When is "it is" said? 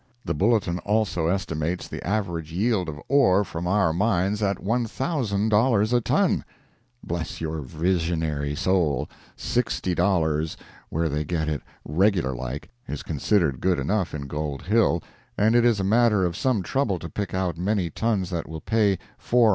15.53-15.79